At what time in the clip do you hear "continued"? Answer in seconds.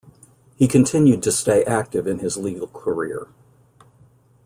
0.67-1.21